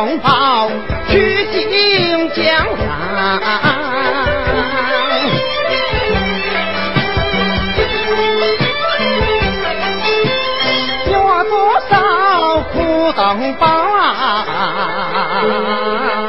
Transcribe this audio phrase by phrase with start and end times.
[0.00, 0.70] 红袍
[1.10, 2.42] 去进江
[2.78, 3.38] 山，
[11.12, 11.54] 有多
[11.90, 11.92] 少
[12.72, 13.66] 苦同胞
[15.42, 16.19] 身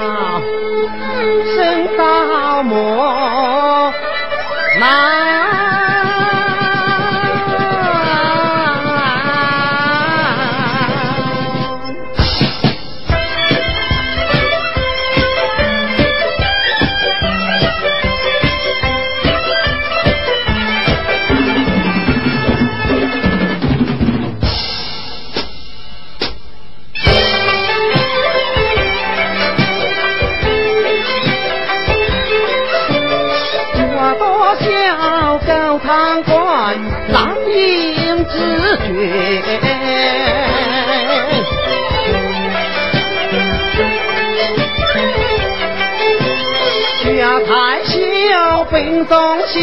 [49.05, 49.59] 东西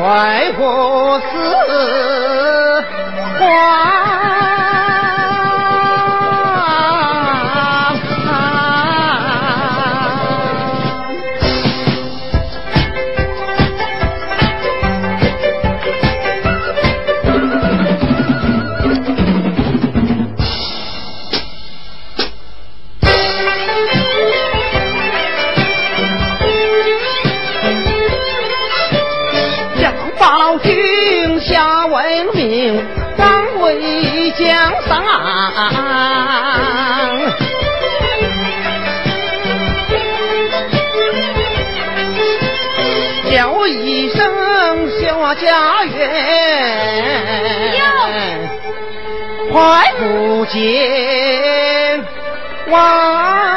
[0.00, 0.97] 快活
[30.18, 32.84] 把老君下文明
[33.16, 34.48] 当为江
[34.86, 35.02] 山
[43.30, 45.98] 叫一声小家园
[49.52, 52.04] 快不见
[52.70, 53.47] 哇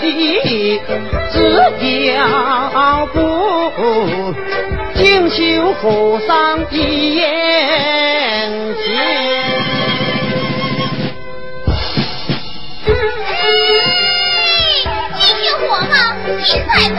[0.00, 0.80] 弟
[1.30, 1.36] 子
[1.80, 3.18] 脚步，
[4.94, 7.24] 锦绣河上一眼
[8.76, 8.84] 见。
[15.18, 15.94] 继续火吗？
[16.36, 16.98] 你采访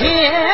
[0.00, 0.49] 前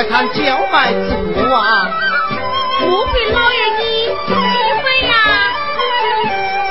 [0.00, 1.86] 在看叫卖之物啊，
[2.78, 4.32] 不被老爷你误
[4.80, 5.12] 会呀？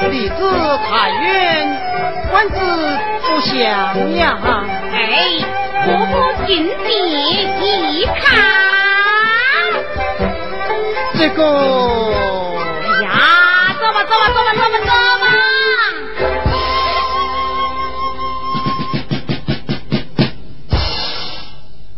[0.10, 0.34] 离子
[0.90, 1.30] 太远，
[2.32, 2.56] 官子
[3.28, 3.56] 不详
[4.16, 4.40] 呀。
[4.92, 4.98] 哎，
[5.86, 6.90] 婆婆请你
[8.00, 8.18] 一看，
[11.16, 11.40] 这个
[12.82, 13.10] 哎呀，
[13.80, 14.90] 走吧，走吧，走吧，走吧，走
[15.22, 15.26] 吧。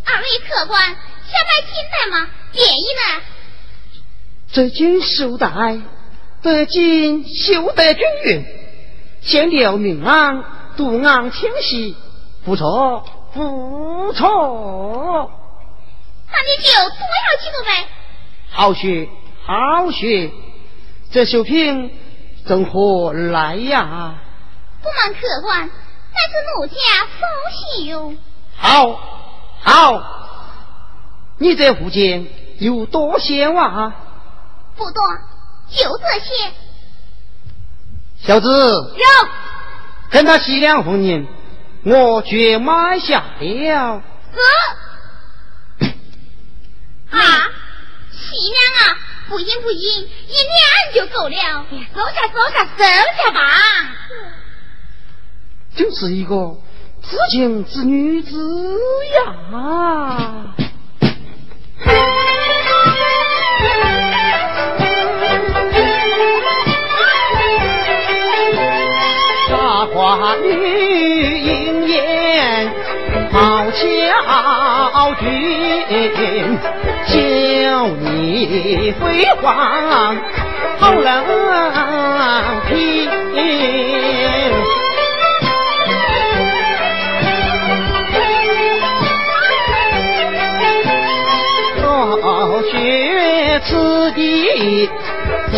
[0.04, 0.78] 二位客官，
[1.52, 2.30] 想买金带吗？
[2.54, 3.24] 便宜呢？
[4.54, 5.48] 这件绶带
[6.42, 8.46] 得经绣得均匀，
[9.22, 10.44] 线条明朗，
[10.78, 11.96] 图案清晰，
[12.46, 15.32] 不错不错。
[16.32, 17.88] 那你就多要几多呗？
[18.50, 19.10] 好学
[19.46, 20.32] 好学，
[21.12, 21.98] 这绣品
[22.46, 24.16] 怎何来呀？
[24.82, 26.76] 不瞒客官，乃是奴家
[27.20, 27.26] 手
[27.86, 28.16] 绣。
[28.58, 29.00] 好，
[29.62, 30.21] 好，
[31.42, 32.28] 你这福建
[32.60, 33.96] 有多些哇？
[34.76, 35.02] 不多，
[35.72, 36.54] 就这些。
[38.20, 39.04] 小子，有，
[40.12, 41.28] 跟他洗两红银，
[41.84, 44.04] 我绝买下了。
[45.80, 45.88] 哥，
[47.10, 47.20] 啊，
[48.12, 51.66] 喜娘啊，不应不应，一两就够了。
[51.72, 52.84] 收下，收下，收
[53.18, 53.40] 下吧。
[55.76, 56.58] 就是一个
[57.02, 58.78] 知情之女子
[59.16, 60.54] 呀！
[69.50, 72.72] 大花女应艳，
[73.32, 75.26] 好巧君，
[77.08, 80.16] 叫你辉煌
[80.80, 81.24] 好人
[82.68, 82.72] 品。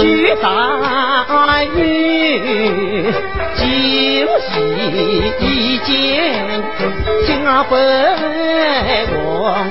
[0.03, 3.13] 居大运，
[3.55, 4.51] 今夕
[5.39, 6.61] 一见
[7.25, 7.79] 家本
[9.39, 9.63] 王。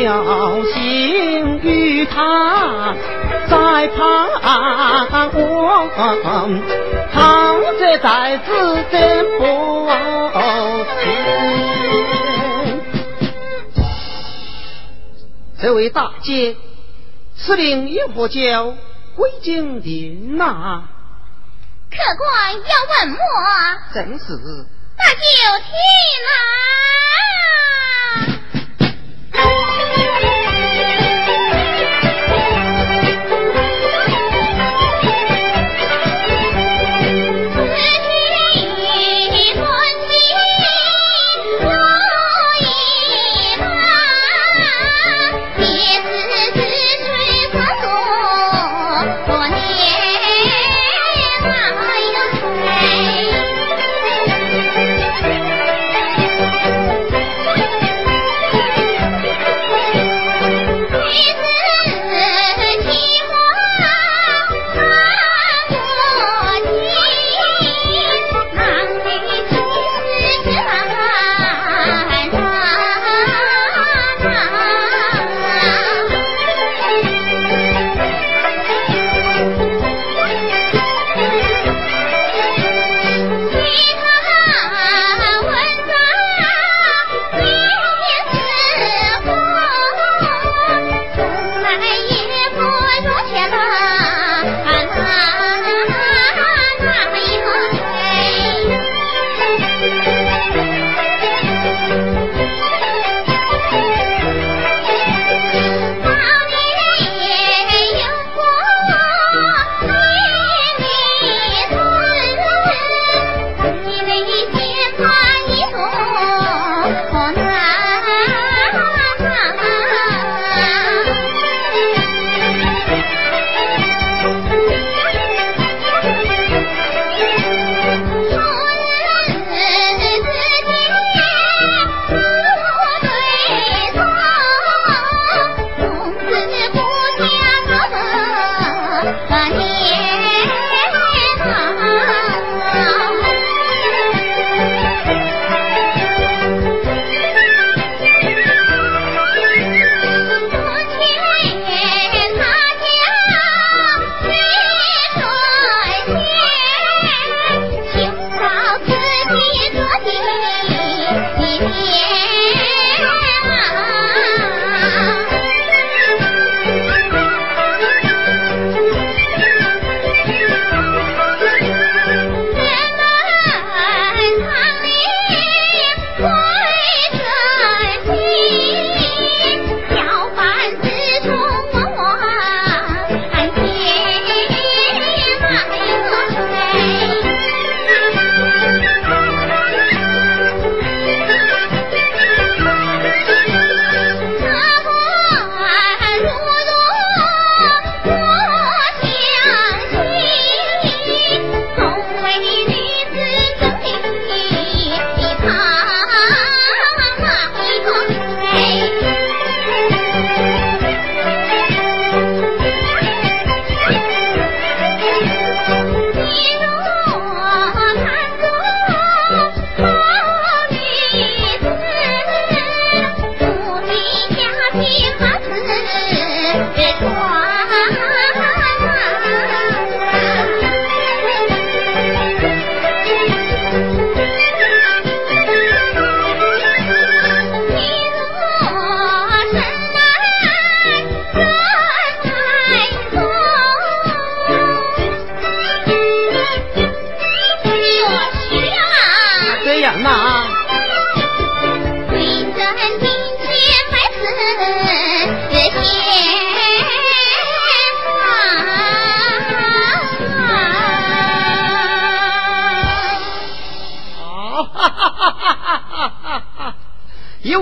[0.00, 2.94] 小心与他
[3.50, 4.30] 在旁
[5.42, 5.90] 望，
[7.12, 9.88] 倘这在子真不
[15.60, 16.56] 这位大姐，
[17.36, 18.74] 此令因何叫
[19.16, 20.84] 归京定呐？
[21.90, 23.18] 客官要问我，
[23.92, 24.24] 正是。
[24.96, 25.18] 那就
[25.64, 25.72] 听
[26.28, 26.30] 啦。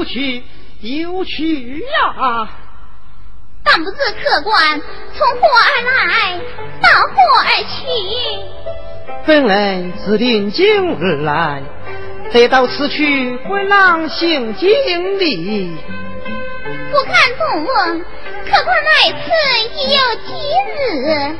[0.08, 0.42] 有趣
[0.80, 2.48] 有趣呀！
[3.62, 4.80] 但不知客官
[5.12, 6.40] 从何而来，
[6.80, 7.84] 到何而去？
[9.26, 11.62] 本人自临京而来，
[12.32, 15.76] 得到此去回郎行经礼。
[16.90, 19.30] 不敢多问，客官来此
[19.74, 20.32] 已有几
[20.72, 21.36] 日？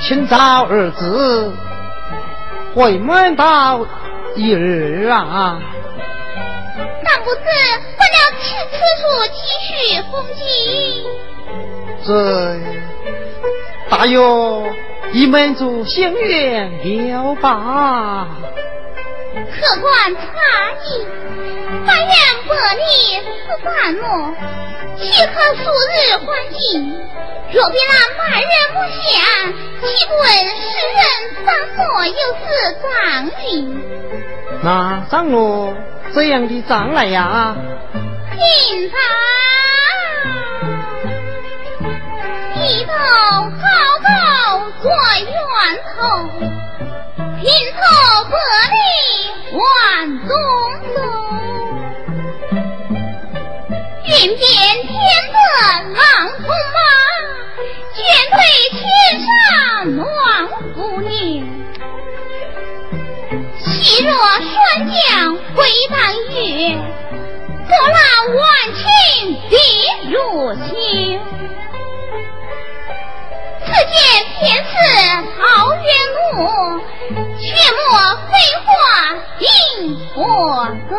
[0.00, 1.54] 清早儿子，
[2.74, 3.86] 回门到
[4.34, 5.60] 一日啊。
[7.24, 7.40] 不知
[7.96, 9.70] 不了此此处几许
[10.10, 10.42] 风景？
[12.04, 12.08] 这
[13.88, 14.18] 大约
[15.12, 18.28] 一门族仙缘了吧？
[19.34, 20.18] 客官诧
[20.84, 21.06] 异，
[21.86, 22.12] 半缘
[22.48, 22.80] 百里
[23.46, 24.04] 似繁木，
[24.98, 26.60] 岂可数日还境？
[27.52, 29.12] 若比那满人不祥，
[29.80, 30.60] 岂不问世
[30.98, 31.00] 人
[31.46, 32.44] 张罗有此
[32.80, 32.82] 状
[33.42, 33.50] 景？
[34.64, 35.74] 那张罗
[36.14, 37.56] 怎样的障来呀？
[38.30, 38.96] 平常
[42.62, 42.92] 一头
[43.58, 43.66] 高
[44.04, 44.08] 高
[44.80, 45.30] 坐源
[45.96, 45.98] 头，
[47.40, 47.44] 平
[47.74, 47.80] 头
[48.30, 48.36] 百
[48.70, 48.78] 里
[49.58, 49.60] 万
[50.28, 50.30] 中
[50.94, 50.96] 走，
[54.04, 54.94] 云边天
[55.32, 55.34] 色
[55.92, 56.00] 浪
[56.38, 56.78] 风马，
[57.96, 57.98] 卷
[58.30, 58.38] 对
[58.78, 58.80] 天
[59.26, 59.26] 上
[59.96, 60.06] 暖
[60.72, 61.61] 妇女。
[63.82, 64.46] 细若霜
[64.86, 65.98] 降回荡
[66.30, 66.76] 雨，
[67.66, 67.98] 波浪
[68.36, 68.40] 万
[68.76, 68.80] 顷
[69.50, 69.56] 碧
[70.08, 70.14] 如
[70.64, 70.70] 星。
[73.66, 73.92] 此间
[74.38, 74.70] 天似
[75.36, 75.40] 桃
[75.74, 76.22] 源路，
[77.40, 77.82] 却莫
[78.30, 78.32] 飞
[78.64, 78.70] 花
[79.40, 79.46] 映
[80.14, 80.22] 我
[80.88, 80.92] 歌。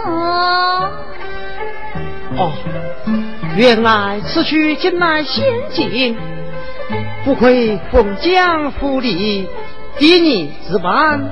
[2.37, 2.41] 哦，
[3.55, 6.17] 原来此去近来仙境，
[7.23, 9.47] 不愧封疆府里，
[9.99, 11.31] 睥睨之般，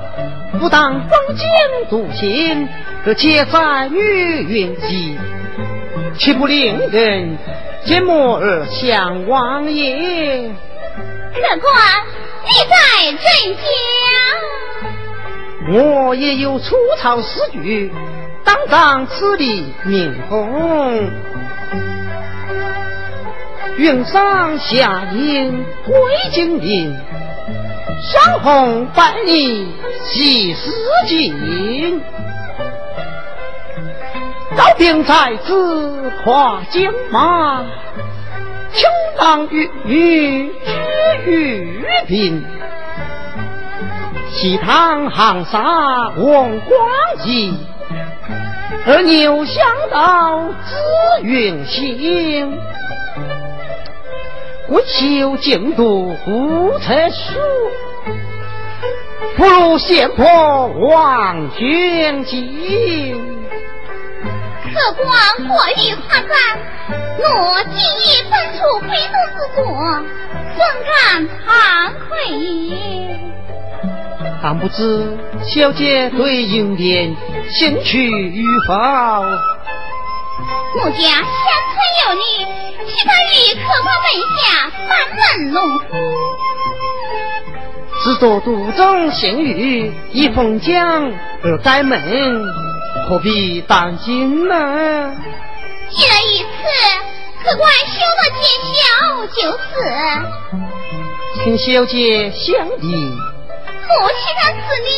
[0.58, 1.46] 不当封建
[1.90, 2.68] 独行，
[3.04, 5.18] 这皆在女云集，
[6.16, 7.38] 岂不令人
[7.84, 10.48] 寂寞而相望也？
[11.34, 11.74] 客官，
[12.44, 12.76] 你在
[13.12, 13.56] 镇
[15.64, 15.74] 江？
[15.74, 17.92] 我也有粗糙诗句，
[18.44, 21.10] 当当此地名红。
[23.78, 25.94] 云上霞影归
[26.30, 26.94] 金陵，
[28.02, 29.68] 山红百里
[30.04, 30.72] 喜事
[31.06, 32.02] 景。
[34.56, 37.64] 招兵在此跨江马，
[38.72, 42.44] 情郎玉女知玉屏。
[44.30, 45.60] 西塘杭沙
[46.16, 46.88] 望光
[47.22, 47.54] 极，
[48.84, 52.58] 而牛香道知云行。
[54.72, 57.38] 为求净土不测书，
[59.36, 63.20] 不如先破望君景。
[64.72, 65.04] 客官
[65.46, 66.32] 过于夸赞，
[67.18, 69.62] 我今已分出非同之过，
[70.56, 70.58] 怎
[70.88, 72.72] 敢惭愧也？
[74.42, 77.14] 但不知小姐对银莲
[77.50, 78.72] 兴趣与否？
[80.82, 81.22] 我家乡
[81.68, 82.22] 村有女，
[82.86, 84.06] 岂可与客官门
[84.38, 84.42] 下
[84.88, 85.82] 班门弄斧？
[88.02, 91.12] 自作独中陷狱，以封江
[91.44, 92.00] 而改门，
[93.08, 95.16] 何必当心呢？
[95.90, 96.64] 既然如此，
[97.44, 98.42] 客官休得见
[98.74, 98.80] 笑
[99.36, 99.62] 就是。
[101.44, 103.12] 请小姐相依。
[103.86, 104.88] 夫妻的子女，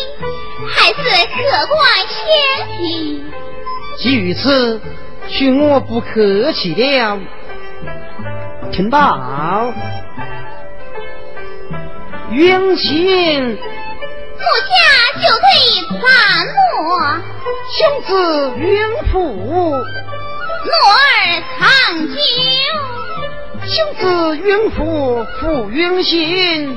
[0.68, 1.77] 还是客官
[2.09, 2.16] 先
[2.79, 2.81] 提。
[3.99, 4.81] 既如此，
[5.29, 7.18] 许我不客气了。
[8.75, 9.73] 听到，
[12.33, 13.57] 云行，目
[14.67, 14.75] 下
[15.21, 15.47] 就对
[16.01, 16.03] 盘
[16.51, 16.59] 木，
[17.71, 18.11] 兄子
[18.59, 18.67] 云
[19.13, 19.79] 父，诺
[20.91, 21.07] 儿
[21.57, 21.63] 长
[22.09, 22.19] 久。
[23.65, 24.03] 兄子
[24.39, 26.77] 云父，父云行，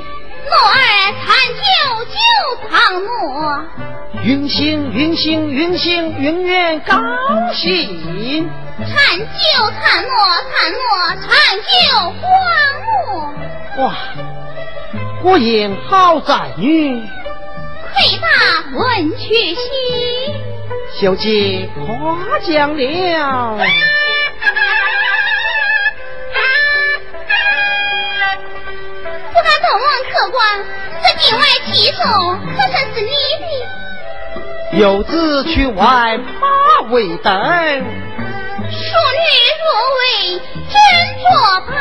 [0.50, 0.78] 诺儿
[1.26, 1.26] 长
[1.58, 1.68] 久
[2.06, 2.16] 就
[2.70, 2.72] 长
[3.04, 3.08] 诺，
[4.24, 6.96] 允行允行允行，永远高
[7.54, 8.50] 兴。
[8.80, 9.26] 长久
[9.72, 10.10] 长诺
[10.52, 10.80] 长诺
[11.22, 11.28] 长
[11.64, 11.70] 久
[12.22, 12.24] 还
[12.84, 13.86] 诺，哇，
[15.22, 17.02] 果然好仔女，
[17.82, 18.28] 魁大
[18.74, 18.78] 文
[19.18, 19.60] 曲兮。
[21.00, 22.82] 小姐夸奖了。
[29.68, 30.40] 不敢多问客官，
[31.04, 32.00] 这境外寄送
[32.56, 34.78] 可算是你的？
[34.80, 38.80] 游子去外怕未等，淑
[39.14, 39.24] 女
[39.64, 40.00] 若为
[40.70, 40.76] 真
[41.22, 41.28] 作
[41.68, 41.76] 伴。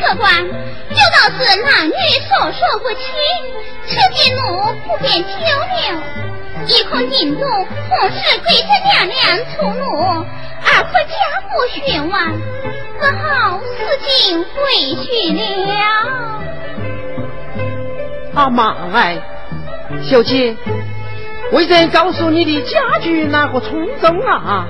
[0.00, 1.92] 客官，就道是男女
[2.28, 3.02] 授受不亲，
[3.86, 4.40] 此间奴
[4.86, 5.82] 不便久留，
[6.66, 9.14] 一可从京都奉使贵妃娘娘
[9.52, 9.82] 出怒，
[10.64, 11.12] 二可家
[11.50, 11.76] 父询
[12.10, 12.14] 问，
[13.00, 13.64] 只好死
[14.06, 14.48] 尽回
[15.04, 15.72] 去了。
[18.34, 19.18] 阿妈哎，
[20.02, 20.56] 小姐，
[21.52, 24.66] 未曾告诉你的家具哪个村中啊？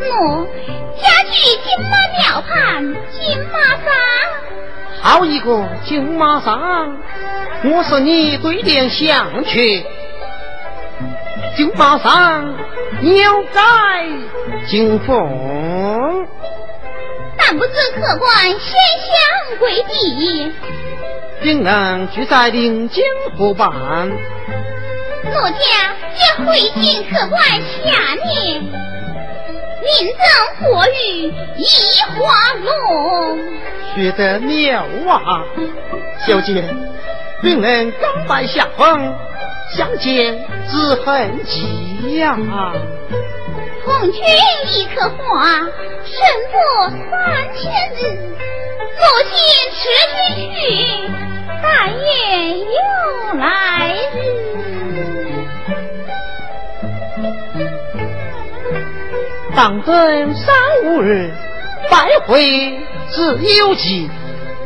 [0.00, 0.46] 我
[1.00, 1.32] 家具
[1.64, 2.50] 金马庙畔
[3.10, 3.86] 金马山。
[5.00, 6.96] 好一个金马山！
[7.64, 9.84] 我是你对联相去。
[11.56, 12.54] 金马山
[13.00, 13.60] 鸟在
[14.68, 16.26] 金凤，
[17.52, 18.72] 但不知客官先
[19.04, 20.50] 相归地。
[21.42, 23.04] 定能聚在临京
[23.36, 23.70] 河畔。
[24.08, 27.42] 奴家也回京客官
[27.84, 28.62] 下面，
[29.82, 30.22] 临阵
[30.60, 31.26] 火雨
[31.58, 31.66] 一
[32.16, 32.24] 花
[32.64, 33.38] 龙。
[33.94, 35.44] 学得妙啊，
[36.26, 36.64] 小姐，
[37.42, 39.14] 令人甘拜下风，
[39.76, 42.34] 相见之痕迹呀。
[43.84, 44.22] 红军
[44.74, 45.14] 一颗花，
[45.58, 46.16] 胜
[46.52, 46.56] 过
[47.10, 47.10] 三
[47.54, 47.60] 千
[47.94, 47.98] 日。
[48.94, 49.34] 如今
[49.72, 49.80] 吃
[50.16, 50.20] 君
[50.54, 50.60] 去。
[51.64, 52.64] 但愿有
[53.38, 53.42] 来
[54.14, 54.16] 日。
[59.54, 61.30] 当等三五日，
[61.90, 64.10] 拜会自有计。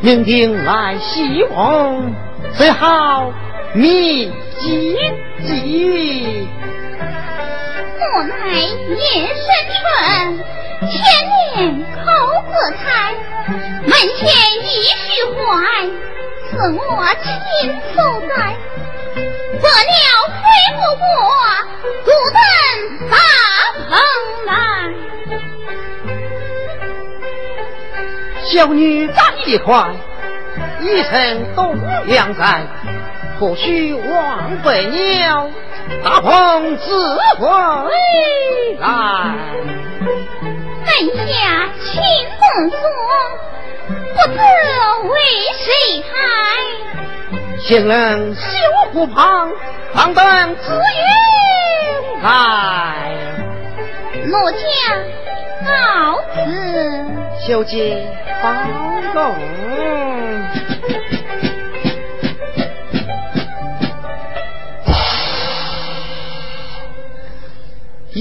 [0.01, 2.15] 明定来西望，
[2.55, 3.33] 最好
[3.75, 4.97] 觅吉
[5.43, 6.49] 吉。
[7.99, 9.49] 我乃叶生
[9.81, 9.81] 春，
[10.81, 10.93] 千
[11.55, 11.97] 年口
[12.51, 12.53] 子
[12.85, 12.87] 开，
[13.85, 14.25] 门前
[14.63, 15.01] 一须
[15.33, 15.35] 怀。
[16.49, 16.85] 是我
[17.23, 17.27] 亲
[17.95, 17.97] 手
[18.29, 18.33] 栽，
[19.15, 19.97] 不料
[20.31, 20.45] 飞
[20.77, 21.05] 不过，
[22.05, 22.39] 孤等
[23.11, 23.15] 大
[23.89, 23.91] 蓬
[24.47, 24.51] 莱。
[28.45, 29.91] 小女长一块，
[30.81, 31.13] 一生
[31.55, 32.67] 东阳在，
[33.41, 35.51] 或许忘不了
[36.05, 37.49] 大鹏自回
[38.79, 38.87] 来。
[40.85, 40.89] 门
[41.27, 41.33] 下
[41.83, 41.87] 亲
[42.41, 42.77] 门锁。
[43.89, 44.39] 不知
[45.09, 45.15] 为
[45.59, 46.11] 谁开，
[47.61, 48.41] 行人修
[48.93, 49.53] 湖旁，
[49.95, 52.27] 旁等紫云来。
[54.25, 54.57] 奴家
[55.65, 55.69] 告
[56.35, 56.35] 辞。
[57.47, 58.05] 小姐
[58.43, 58.45] 保
[59.13, 59.17] 重。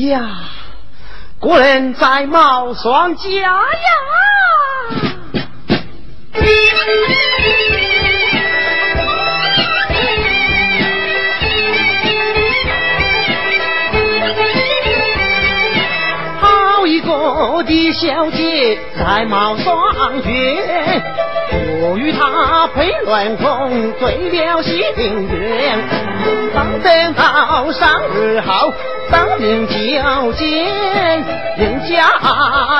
[0.02, 0.30] 呀，
[1.40, 3.56] 个人在貌双佳呀。
[16.42, 21.02] 好一个的小姐，才貌双绝，
[21.52, 24.82] 我与他配鸾凤，醉了心
[25.30, 25.80] 愿。
[26.54, 28.74] 当等到三日后，
[29.12, 31.24] 当面交见，
[31.58, 32.10] 人家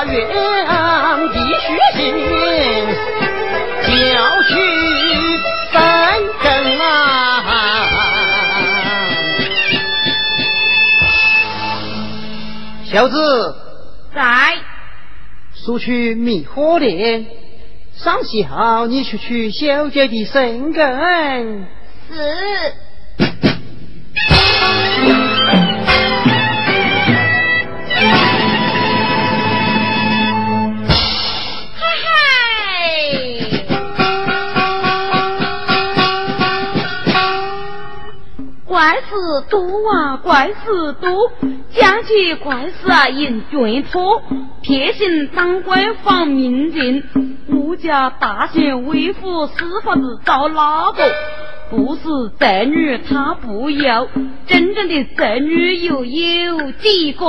[0.06, 0.14] 愿
[1.32, 1.96] 必须行。
[3.86, 4.50] 要去
[5.72, 5.74] 三
[6.42, 6.46] 更
[6.80, 6.84] 啊！
[12.90, 13.54] 小子，
[14.14, 14.20] 在。
[15.54, 17.26] 速去觅火莲，
[17.96, 21.66] 上席后你去取小姐的身根。
[22.10, 22.85] 是。
[38.86, 39.10] 怪事
[39.50, 39.58] 多
[39.90, 41.32] 啊，怪事多！
[41.74, 44.22] 讲起怪事啊，引卷托，
[44.62, 47.02] 撇心当官访民警，
[47.48, 51.02] 我家大贤为父司法子找哪个？
[51.68, 52.02] 不是
[52.38, 54.06] 宅女，他不要，
[54.46, 57.26] 真正的宅女又有几个？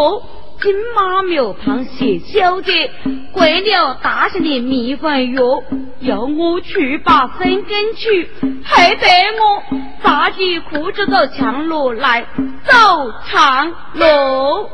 [0.60, 2.90] 金马庙旁谢小姐，
[3.32, 5.64] 贵了大仙的迷魂药，
[6.00, 8.28] 要我去把身根取，
[8.64, 9.08] 害得
[9.40, 9.64] 我
[10.04, 12.26] 扎起裤子走墙路来
[12.66, 14.70] 走长路。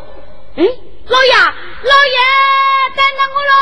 [0.56, 0.64] 哎，
[1.08, 1.34] 老爷，
[1.84, 2.18] 老爷，
[2.96, 3.54] 等等我喽！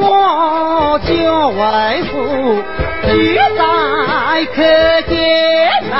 [0.00, 1.10] 我就
[1.48, 2.12] 为父
[3.06, 3.08] 举
[3.56, 4.56] 在可
[5.08, 5.12] 见
[5.90, 5.94] 来。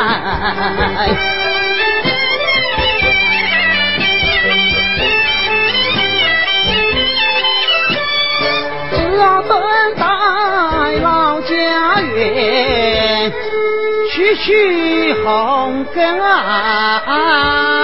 [8.91, 9.51] 只要等
[9.97, 10.03] 待
[11.03, 11.51] 老家
[12.01, 13.33] 园，
[14.11, 17.78] 徐徐红根啊！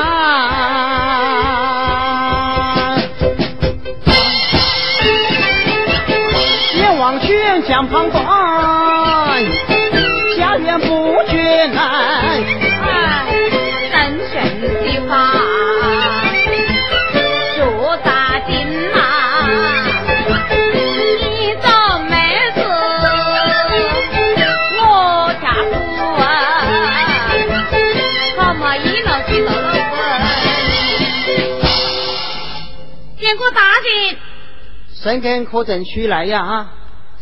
[35.04, 36.70] 生根可曾出来呀？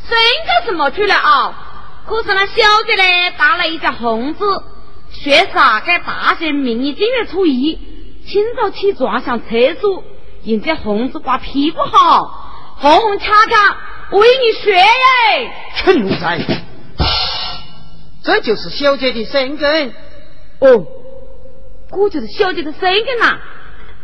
[0.09, 2.05] 生个什么出来啊？
[2.07, 2.55] 可是那小
[2.87, 4.45] 姐呢，打了一架红字，
[5.11, 7.75] 说啥给大神明年正月初一
[8.25, 10.05] 清早起床上厕所，
[10.45, 13.77] 人家红字挂屁股好，红红恰恰
[14.13, 15.53] 为你学耶。
[15.79, 16.39] 蠢奴才，
[18.23, 19.93] 这就是小姐的生根。
[20.61, 20.87] 哦，
[21.91, 23.41] 这就是小姐的生根呐、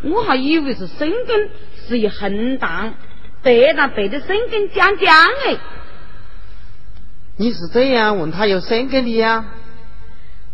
[0.02, 1.50] 我还以为是生根
[1.86, 2.94] 是一横档，
[3.42, 5.14] 背那背的生根将将
[5.46, 5.57] 哎。
[7.37, 9.44] 你是这样问他有生根的呀？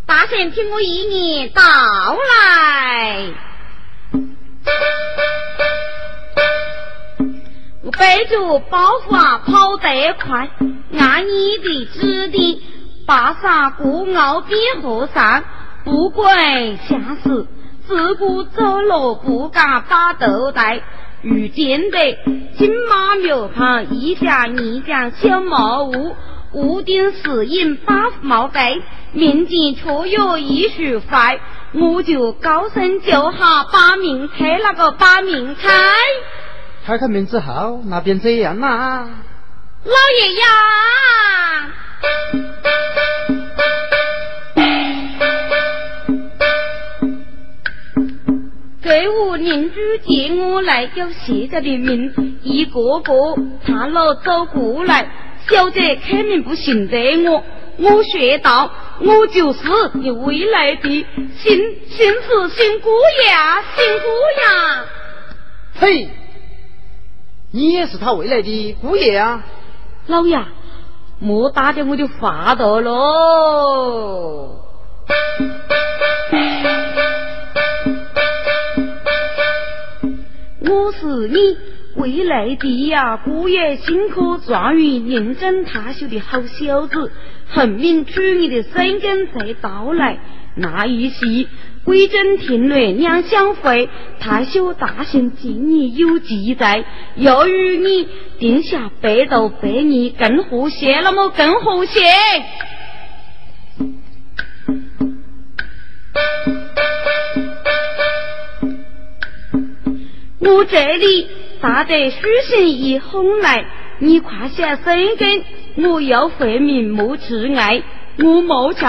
[0.07, 3.31] 大神听我一言道来。
[7.83, 10.51] 我背着包袱啊跑得快，
[10.99, 12.59] 按你的指点，
[13.07, 15.43] 巴萨过鳌边河上，
[15.85, 17.47] 不管相识，
[17.87, 20.83] 自古走路不敢把头抬。
[21.25, 21.99] 遇见的
[22.59, 26.15] 金马庙旁一家一家小茅屋，
[26.53, 28.77] 屋顶四影八毛白，
[29.13, 31.35] 民间确有一束花，
[31.73, 35.71] 我就高声叫哈把命开，那个把命开，
[36.85, 39.09] 开开门之后，那边这样啦。
[39.85, 40.47] 老爷呀！
[48.85, 53.35] 给我邻居接我来要谢家的命，一个个
[53.67, 55.11] 踏路走过来，
[55.49, 57.43] 小姐开门不信得我，
[57.79, 58.71] 我说道：
[59.01, 59.61] 我就是
[59.95, 61.07] 你未来的
[61.39, 61.57] 新
[61.89, 62.91] 新子新姑
[63.25, 64.05] 爷啊，新姑
[64.43, 64.85] 呀！
[65.81, 66.09] 嘿，
[67.53, 69.47] 你也是他未来的姑爷啊？
[70.09, 70.39] 老爷，
[71.21, 74.61] 莫打掉我的话头喽。
[80.67, 81.57] 我是你
[81.97, 87.13] 未来的呀，姑爷新科状元，认真踏秀的好小子，
[87.55, 90.19] 奉命娶你的生根才到来。
[90.57, 91.49] 那一夕，
[91.85, 93.89] 归真天雷两相会，
[94.21, 96.85] 太修大圣今年有记载，
[97.17, 102.01] 又与你定下白头百年，更和谐，那么更和谐。
[110.47, 111.27] 我这里
[111.61, 113.65] 大得书信一封来，
[113.99, 115.45] 你快些生根，
[115.77, 117.83] 我要回民莫迟爱，
[118.19, 118.85] 我冇吃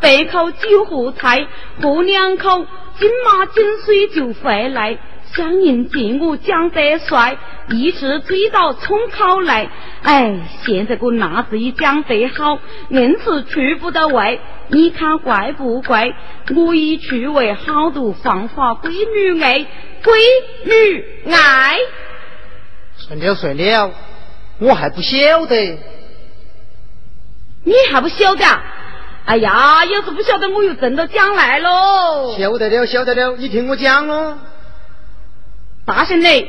[0.00, 1.46] 背口酒和菜，
[1.80, 2.66] 喝两口
[2.98, 4.98] 金马金水就回来。
[5.36, 7.36] 相迎见我讲得帅，
[7.68, 9.68] 一直追到冲考来。
[10.02, 14.40] 哎，现在个那子也讲得好，硬是出不到位。
[14.68, 16.14] 你看怪不怪？
[16.56, 19.58] 我已去为好多放花闺女爱，
[20.02, 20.14] 闺
[20.64, 21.76] 女爱。
[22.96, 23.92] 算了算了，
[24.58, 25.78] 我还不晓得。
[27.64, 28.62] 你还不晓得啊？
[29.26, 32.34] 哎呀，要是不晓得，我又挣到将来喽。
[32.38, 34.38] 晓得了，晓得了，你听我讲喽。
[35.86, 36.48] 大圣嘞，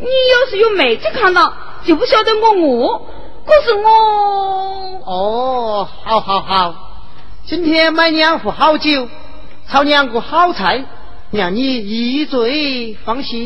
[0.00, 2.98] 你要是有妹子看到，就不晓得我饿。
[3.46, 3.88] 可是我
[5.06, 6.74] 哦，好好好，
[7.46, 9.08] 今天买两壶好酒，
[9.68, 10.84] 炒两个好菜，
[11.30, 13.36] 让你一醉方休。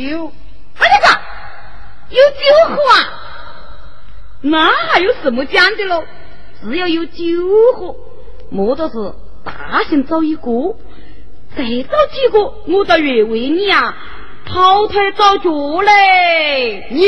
[0.79, 2.97] 哎呀个，有酒喝啊？
[4.41, 6.03] 那还有什么讲的喽？
[6.63, 7.23] 只要有酒
[7.77, 7.95] 喝，
[8.49, 8.95] 莫都是
[9.45, 10.77] 大圣找一个，
[11.55, 13.95] 再找几个，我倒愿为你啊
[14.47, 16.87] 跑腿找脚嘞。
[16.91, 17.03] 你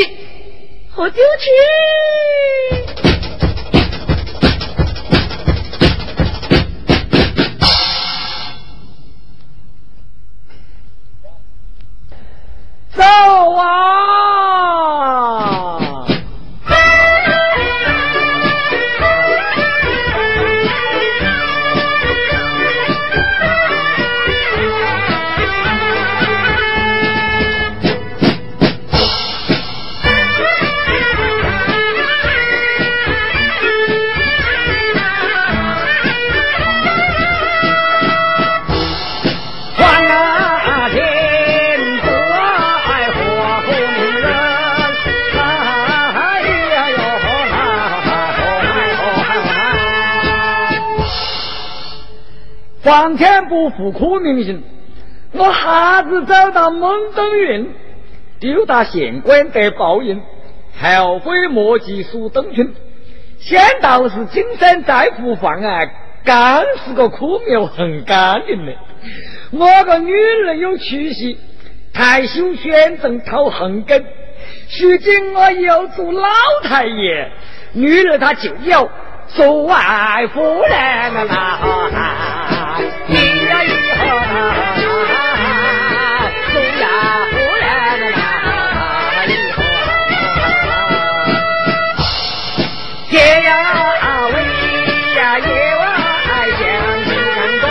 [0.89, 1.51] 喝酒去。
[12.95, 13.03] 走
[13.55, 14.86] 啊！
[52.87, 54.63] 皇天不负苦命人，
[55.33, 57.69] 我哈子走到蒙登云，
[58.39, 60.21] 丢大县官得报应，
[60.79, 62.73] 后悔莫及苏登群。
[63.39, 65.81] 先道是金山再复放啊，
[66.23, 68.71] 干是个苦命很干净的。
[69.51, 71.37] 我个女儿有出息，
[71.93, 74.01] 太修选正讨横根。
[74.79, 76.29] 如今我要做老
[76.63, 77.31] 太爷，
[77.73, 78.89] 女儿她就要
[79.27, 79.75] 做外
[80.33, 82.56] 夫人了啦！
[82.77, 83.11] 咿
[83.47, 84.01] 呀咿哈，
[86.51, 86.83] 做呀
[87.31, 87.65] 夫人
[87.99, 88.15] 了啦！
[93.09, 93.49] 咿呀
[94.33, 94.35] 喂
[95.15, 95.45] 呀夜
[95.79, 95.81] 晚
[96.59, 96.61] 相
[97.05, 97.09] 见
[97.61, 97.65] 关，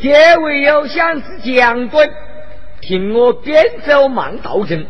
[0.00, 0.06] 结
[0.38, 2.10] 尾有想是将军，
[2.80, 4.84] 听我边走慢道正，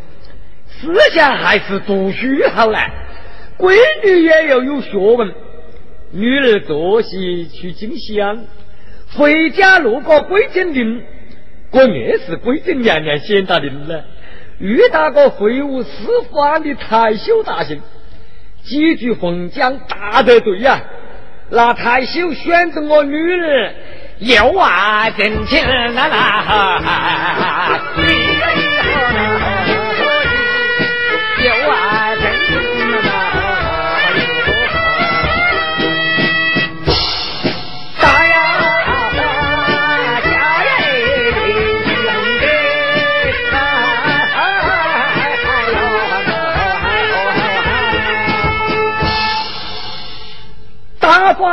[0.80, 2.90] 思想还是读书好来。
[3.58, 3.74] 闺
[4.04, 5.34] 女也要有学问，
[6.12, 8.44] 女儿坐席去进香，
[9.16, 11.02] 回家路过归正陵，
[11.72, 14.04] 我也是归正娘娘显大令了。
[14.60, 17.80] 遇到个会武四方的太修大姓，
[18.62, 20.80] 几句混讲大得对呀。
[21.50, 23.72] 那太修选择我女儿。
[24.20, 27.80] 有啊，真情啦啦，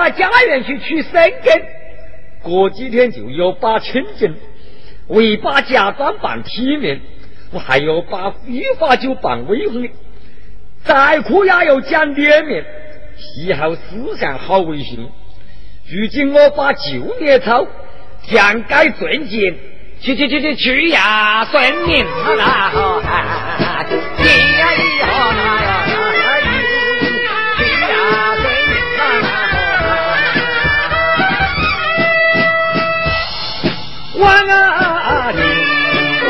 [0.05, 1.63] 大发家园去取生根。
[2.43, 4.35] 过几天就要把清净，
[5.07, 7.01] 为把假装办体面，
[7.51, 9.89] 我还要把依法就办威风的，
[10.83, 12.63] 再苦也要讲脸面，
[13.39, 15.09] 以后思想好为信。
[15.89, 17.65] 如今我把旧年钞
[18.27, 19.55] ပြန်改赚钱，
[20.01, 22.05] 去去去去去呀，算命
[22.37, 22.71] 啦！
[23.59, 23.64] 咿
[34.17, 35.31] 万啊！
[35.31, 36.29] 你我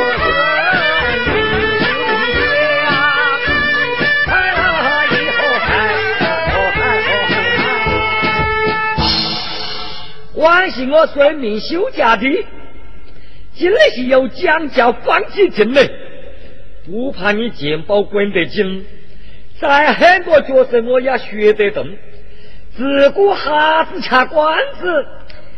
[5.11, 5.29] 以
[10.38, 12.25] 后还是我孙命休假的，
[13.57, 15.88] 真的是有讲教放起劲来，
[16.86, 18.86] 不怕你剑宝滚得紧，
[19.59, 21.88] 在很多角色我也学得动，
[22.75, 25.05] 自古哈子掐关子，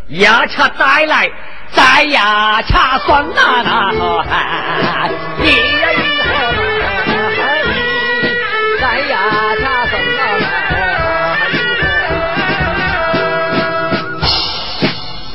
[0.09, 1.29] 压掐带来。
[1.71, 5.45] 在呀，恰算呐呐，咿呀咿
[7.35, 7.39] 哈，
[8.79, 9.19] 在呀，
[9.59, 10.45] 恰算呐呐，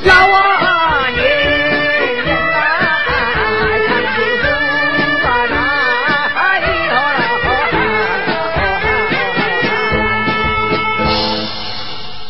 [0.05, 1.17] 老啊年
[2.23, 2.55] 年来
[3.87, 4.43] 看书书
[5.23, 5.53] 啊那，
[6.61, 7.77] 咿哈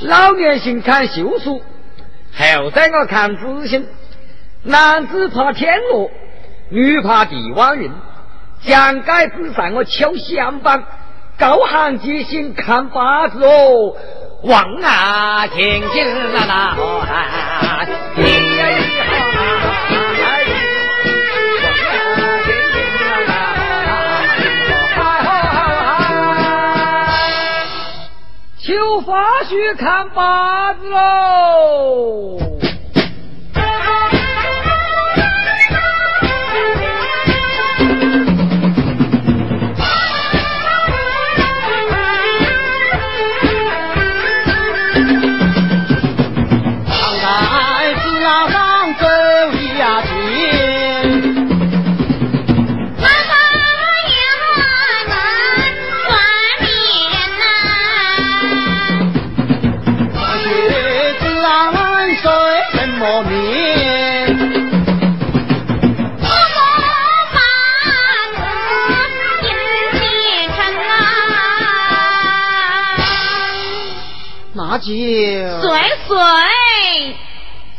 [0.02, 1.64] 老年性看秀书。
[2.38, 3.88] 后在我看子星，
[4.64, 6.10] 男子怕天罗，
[6.70, 7.92] 女怕地网云。
[8.66, 10.86] 将该之上我敲响板，
[11.38, 13.98] 高喊吉星看八字哦，
[14.44, 16.78] 望啊天星啦啦，
[18.16, 18.26] 咿
[18.58, 19.33] 呀咿哈，
[29.06, 32.43] 发须看八字喽。
[74.84, 74.92] 岁
[76.08, 76.18] 岁，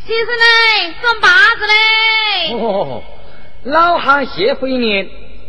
[0.07, 1.73] 先生嘞，算八字嘞。
[2.53, 3.03] 哦，
[3.63, 5.07] 老汉谢回年，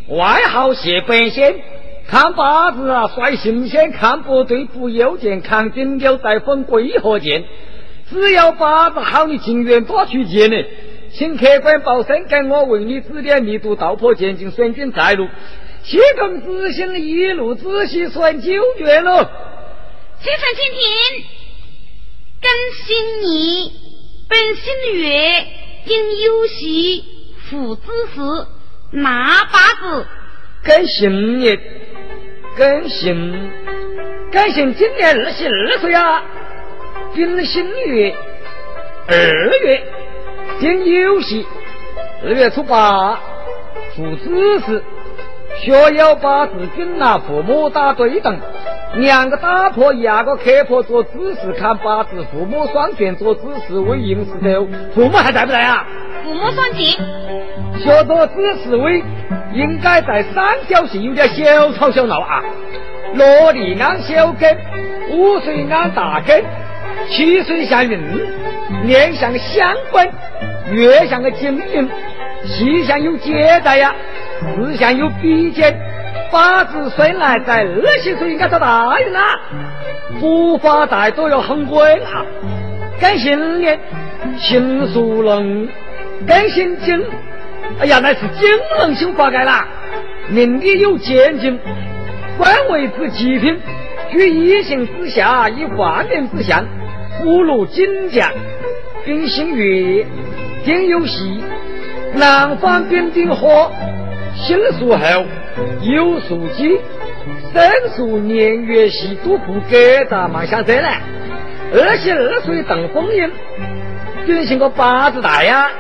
[0.09, 1.55] 外号谢本仙。
[2.09, 7.45] 看八字啊，率新鲜，看不对不邮件，看顶流再分归何见？
[8.11, 10.57] 只要八字好，你情愿多去见呢。
[11.13, 15.27] 请客官报身，给我为你指点，密度道破前进，选军在路。
[15.83, 19.27] 岂更知心一路仔细算九卷喽？
[20.23, 21.27] 请看，请听，
[22.87, 23.73] 庚辛年
[24.29, 25.45] 本新月
[25.87, 27.05] 应有喜
[27.51, 27.83] 父子
[28.15, 28.47] 事，
[28.93, 30.07] 那八字？
[30.65, 31.59] 庚辛年，
[32.57, 33.51] 庚辛，
[34.31, 36.23] 庚辛今年二十二岁啊！
[37.13, 38.15] 丙辛月
[39.09, 39.17] 二
[39.65, 39.83] 月
[40.61, 41.45] 应有喜，
[42.23, 43.21] 二月初八
[43.97, 44.85] 父子事。
[45.65, 48.39] 学有八字均拿父母打对等，
[48.95, 54.67] 两个大婆，一个磕破做指示看八字，父母双全做指示为应时走。
[54.95, 55.87] 父母还在不在啊？
[56.25, 56.83] 父母双全。
[57.79, 59.03] 学做子时为
[59.53, 62.43] 应该在三角形有点小吵小闹啊。
[63.15, 64.57] 萝莉安小根，
[65.11, 66.43] 五岁安大根，
[67.11, 68.01] 七岁像运，
[68.85, 70.09] 年像相关，
[70.73, 71.89] 月像个金运，
[72.47, 73.95] 气象有接待呀。
[74.59, 75.79] 日相有比肩，
[76.31, 79.39] 八字生来在二十岁应该找大运啦，
[80.21, 82.25] 不发财都要很稳啊。
[83.01, 83.79] 庚辛年，
[84.39, 85.69] 辛属龙，
[86.27, 87.05] 庚辛金，
[87.81, 88.49] 哎呀，那是金
[88.81, 89.67] 龙星发改啦。
[90.29, 91.59] 命里有见金，
[92.39, 93.61] 官位之极品，
[94.11, 96.65] 居一行之下，以万年之相，
[97.19, 98.31] 福禄金将，
[99.05, 100.07] 丙辛月，
[100.65, 101.43] 丁有喜，
[102.15, 103.71] 南方丙丁火。
[104.39, 104.99] 辛属猴，
[105.83, 106.79] 酉属鸡，
[107.53, 110.89] 生属年月系都不给咱忙想这呢。
[111.73, 113.31] 二十二岁当风云，
[114.27, 115.71] 准行个八字大呀，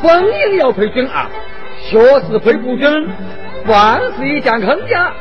[0.00, 1.28] 风云要配军啊，
[1.82, 3.08] 学识配不准，
[3.66, 5.12] 万事一将坑家，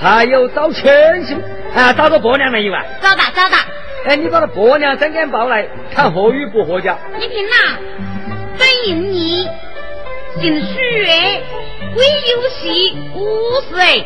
[0.00, 0.82] 还有找亲
[1.24, 1.34] 戚，
[1.74, 2.82] 啊，找到婆娘没有啊？
[3.00, 3.56] 找到找到。
[4.06, 6.98] 哎，你把那婆娘整点报来，看合与不合家。
[7.18, 7.78] 你听呐，
[8.58, 9.46] 本应你。
[10.40, 10.78] 姓许，
[11.94, 14.04] 归有喜五岁，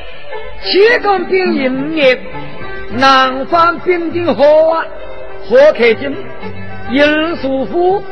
[0.63, 2.19] 七个丙寅年，
[2.93, 4.83] 南方丙丁火，
[5.49, 6.17] 火克金，
[6.91, 8.03] 寅属虎，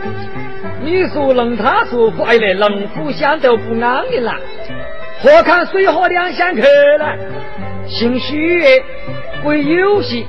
[0.83, 4.39] 你属龙，他属虎，哎嘞，龙虎相斗不安宁啦。
[5.21, 6.63] 何看水火两相克
[6.99, 7.05] 呢？
[7.89, 8.63] 姓许，
[9.43, 10.27] 归有喜，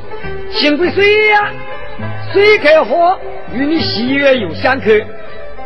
[0.52, 1.52] 姓归水呀，
[2.34, 3.20] 水克火，
[3.54, 4.92] 与你喜悦又相克，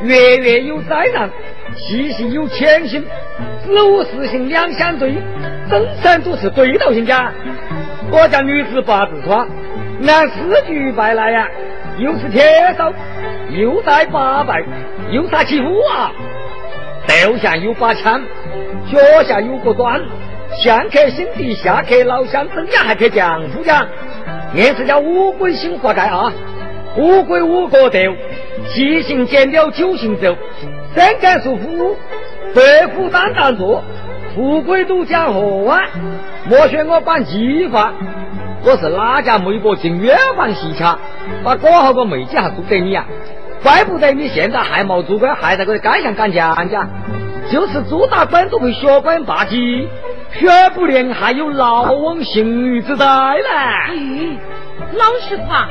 [0.01, 1.29] 月月有灾难。
[1.75, 3.05] 细细有前心，
[3.69, 5.13] 子午四行两相对，
[5.69, 7.31] 整三都是对头型家。
[8.11, 9.47] 我家女子八字窗，
[10.07, 11.47] 按四局拜来呀，
[11.99, 12.43] 又是铁
[12.75, 12.91] 烧，
[13.51, 14.63] 又带八拜，
[15.11, 16.11] 又杀欺负啊！
[17.07, 18.21] 头上有把枪，
[18.91, 20.01] 脚下有个端，
[20.63, 23.85] 上克心地，下克老乡，增加还克丈夫家。
[24.55, 26.33] 硬是叫乌龟心活该啊！
[26.97, 27.99] 乌龟五个斗，
[28.73, 30.35] 七行减了九行走。
[30.95, 31.95] 三杆属虎，
[32.55, 33.83] 白虎当当做，
[34.35, 35.81] 富贵都讲何啊？
[36.49, 37.93] 莫选我办计划，
[38.63, 40.97] 我是哪家媒婆进远房戏洽，
[41.43, 43.05] 把过好个媒姐还做给你啊？
[43.61, 46.87] 怪不得你现在还没做官，还在个街上干将家，
[47.51, 49.87] 就是朱大官都会学官霸气，
[50.31, 53.49] 学不练还有老翁幸运之灾呢。
[53.51, 53.93] 哎，
[54.93, 55.67] 老实话，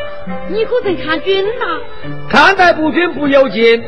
[0.49, 1.81] 你可曾看准呐？
[2.29, 3.83] 看得不准不要紧。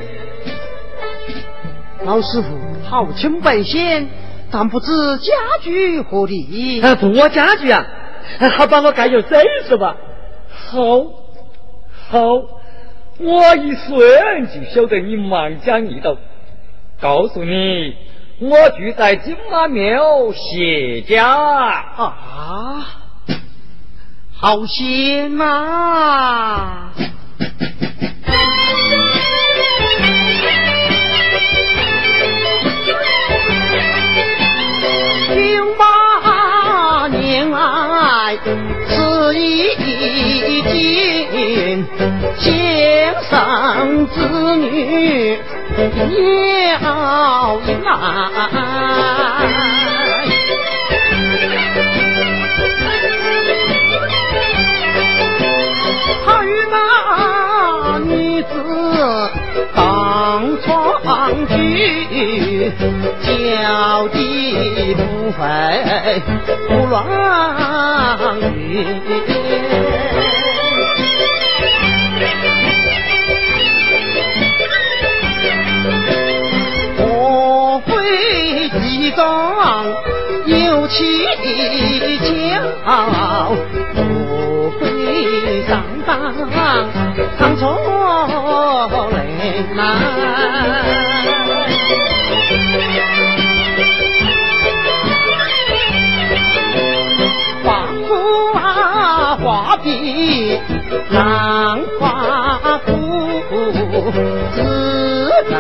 [2.05, 2.49] 老师傅，
[2.89, 4.09] 好清白仙，
[4.51, 5.33] 但不知家
[5.63, 6.81] 具何地？
[6.83, 7.85] 啊，做家具啊，
[8.57, 9.29] 好帮我盖有手
[9.69, 9.97] 是吧？
[10.49, 10.81] 好，
[12.09, 12.19] 好，
[13.19, 13.91] 我一算
[14.49, 16.17] 就晓得你忙讲一道。
[17.01, 17.95] 告诉你，
[18.41, 22.87] 我住在金马庙谢家啊，
[24.33, 26.93] 好仙啊！
[40.63, 41.87] 经，
[42.37, 45.39] 先生子女
[46.83, 47.91] 要来，
[56.25, 56.75] 他与那
[57.99, 58.47] 女子
[59.75, 59.79] 当
[60.63, 60.67] 床
[61.47, 62.73] 居，
[63.23, 64.17] 脚底
[64.95, 65.01] 不
[65.33, 65.39] 飞
[66.69, 66.99] 不乱
[68.41, 68.51] 云。
[76.99, 79.25] 我会其中
[80.47, 81.25] 又起
[82.19, 83.57] 巧
[83.95, 86.35] 不会上当
[87.39, 89.17] 当错人
[89.77, 89.81] 来
[97.65, 98.09] 画幅
[98.59, 98.59] 啊
[99.43, 99.79] 画
[101.11, 102.10] 浪花
[102.79, 102.91] 夫
[104.55, 104.59] 自
[105.51, 105.55] 难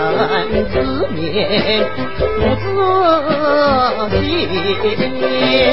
[0.70, 0.74] 自
[1.08, 1.84] 怜
[2.16, 2.62] 不自
[4.16, 5.70] 怜。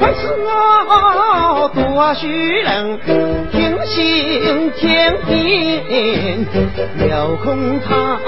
[0.00, 2.98] 为此我多许人
[3.50, 6.46] 听信天命，
[7.08, 8.20] 有空堂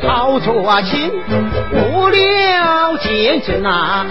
[0.00, 1.10] 讨着亲，
[1.72, 4.06] 无了见证难。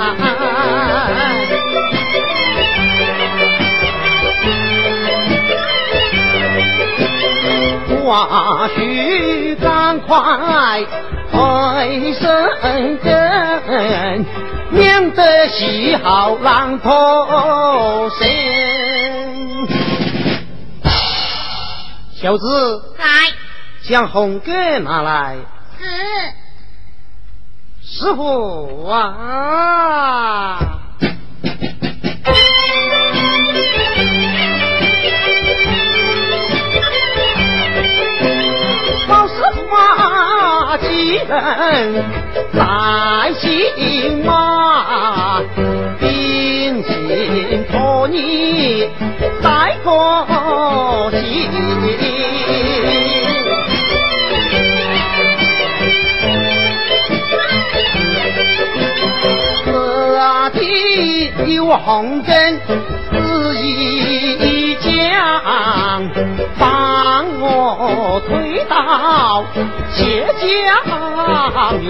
[8.04, 10.18] 话须赶快
[11.32, 14.26] 回生根，
[14.72, 18.30] 免得喜好浪脱身。
[22.16, 23.06] 小子，来
[23.84, 25.38] 将红格拿来。
[25.80, 25.86] 是
[27.84, 30.60] 师傅啊！
[39.10, 42.21] 老师傅啊，几人
[42.54, 45.42] 在心马？
[46.00, 48.90] 秉性托你
[49.42, 49.90] 带个
[51.12, 51.20] 信。
[60.54, 62.60] 此地有红针，
[63.12, 64.38] 旨意
[65.22, 66.10] 将，
[66.58, 69.44] 帮我推到
[69.92, 70.82] 谢家
[71.80, 71.82] 面。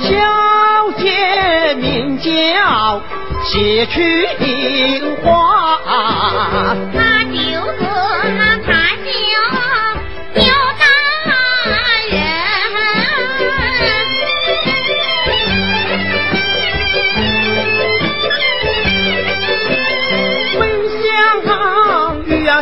[0.00, 0.06] 小
[0.98, 2.30] 姐名叫
[3.44, 5.26] 谢去樱花。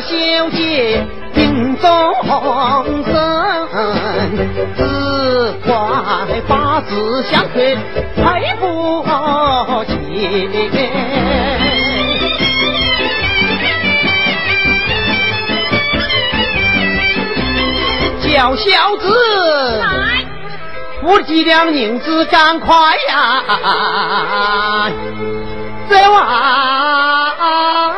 [0.07, 0.15] 小
[0.51, 1.05] 姐
[1.35, 2.15] 定终
[3.05, 3.13] 身，
[4.77, 4.81] 只
[5.67, 5.71] 怪
[6.47, 7.59] 八字相克
[8.15, 9.03] 配不
[10.71, 10.79] 见。
[18.23, 20.25] 叫小子，来，
[21.01, 22.75] 付几两银子，赶快
[23.09, 23.43] 呀，
[25.89, 27.96] 走啊！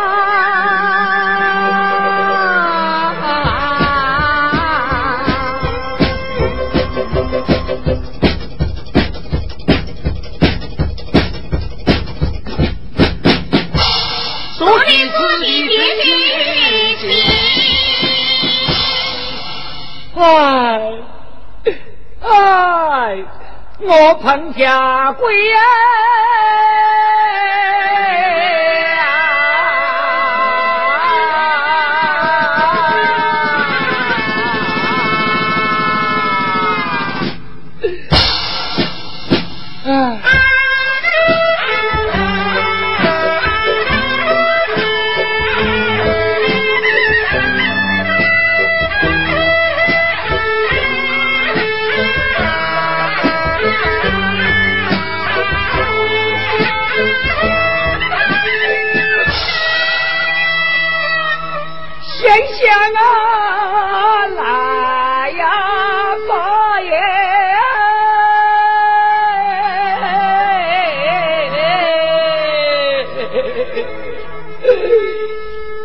[20.28, 20.92] 哎
[22.20, 23.24] 哎，
[23.80, 25.34] 我彭家贵。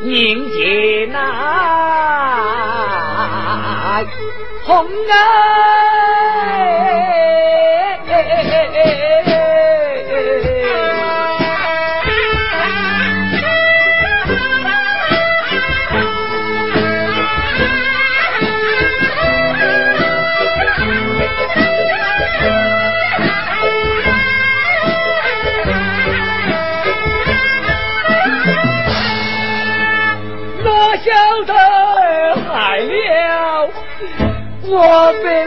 [0.03, 1.19] 迎接那
[4.65, 5.72] 红啊
[35.05, 35.43] 我们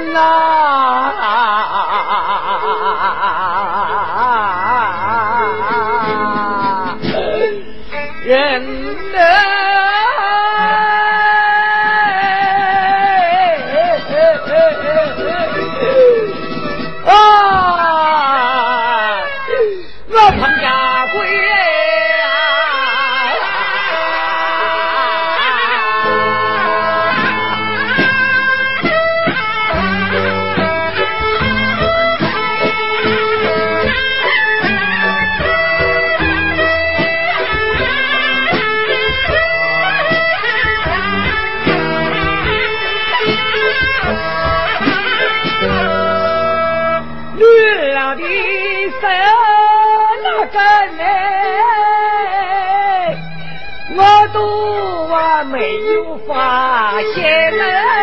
[56.97, 57.25] 发现
[57.61, 57.97] 哎。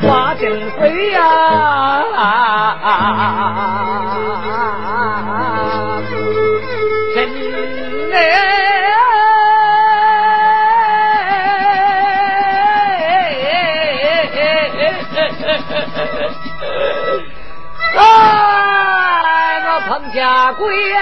[0.00, 1.22] 花正飞呀，
[20.54, 20.92] 碰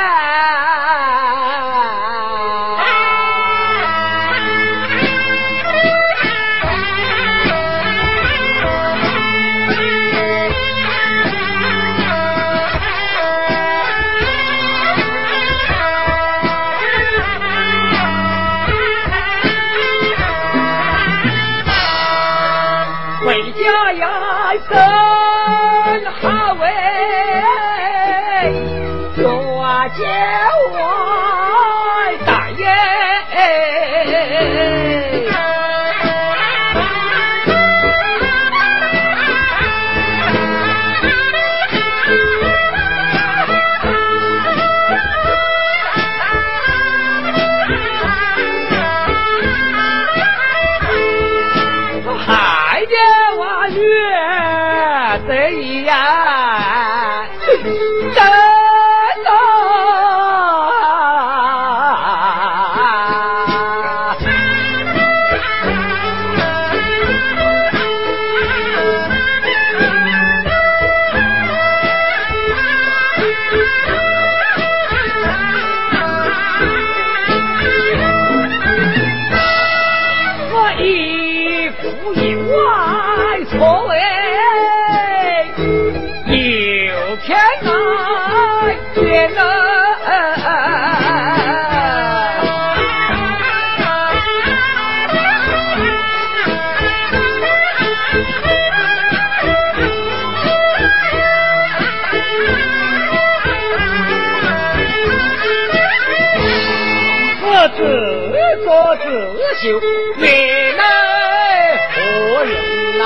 [109.63, 109.79] 就
[110.17, 113.05] 原来何人呐？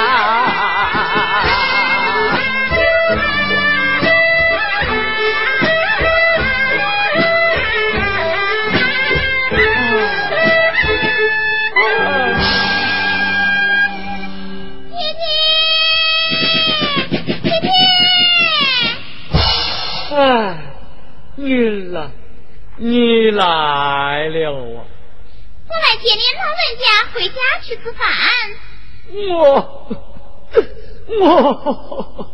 [14.91, 15.23] 爹爹，
[17.43, 17.67] 爹爹！
[20.17, 20.23] 哎，
[21.35, 21.43] 你
[21.91, 21.97] 来，
[22.77, 23.43] 你来
[24.29, 24.87] 了啊！
[25.67, 28.01] 我来接您老人家回家去吃饭。
[29.39, 29.89] 我
[31.21, 32.27] 我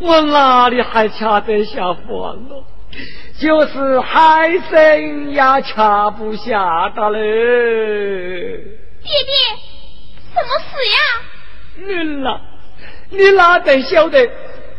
[0.00, 2.64] 我哪里还吃得下饭了？
[3.40, 5.74] 就是海参也吃
[6.16, 7.18] 不下的嘞。
[9.02, 9.32] 爹爹，
[10.34, 10.98] 什么事呀？
[11.86, 11.88] 你
[12.22, 12.40] 哪
[13.10, 14.28] 你哪能晓得？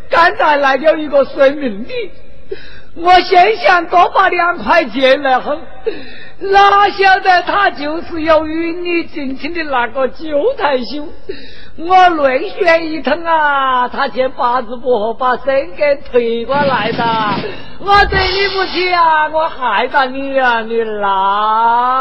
[0.09, 1.93] 刚才来了一个算命的，
[2.95, 5.61] 我先想多把两块钱来哼。
[6.41, 10.25] 哪晓得他就是要与你近亲的那个九
[10.57, 11.09] 太兄，
[11.77, 17.03] 我乱选一通啊，他见八字不合，把身给退过来的。
[17.83, 21.95] 我对你不起啊，我害到你啊，你啦。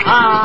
[0.00, 0.39] 云呐，云呐。